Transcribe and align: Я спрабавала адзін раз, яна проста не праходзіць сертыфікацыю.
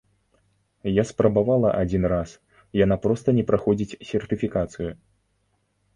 Я 0.91 1.03
спрабавала 1.09 1.69
адзін 1.83 2.03
раз, 2.15 2.29
яна 2.83 2.95
проста 3.07 3.27
не 3.41 3.45
праходзіць 3.53 3.97
сертыфікацыю. 4.13 4.91